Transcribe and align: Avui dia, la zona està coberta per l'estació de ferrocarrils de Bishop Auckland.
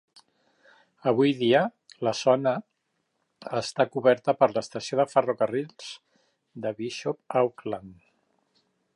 Avui 1.09 1.33
dia, 1.41 1.59
la 2.07 2.13
zona 2.19 2.53
està 3.59 3.85
coberta 3.95 4.35
per 4.39 4.49
l'estació 4.55 4.99
de 5.01 5.05
ferrocarrils 5.11 5.91
de 6.65 6.73
Bishop 6.81 7.37
Auckland. 7.43 8.03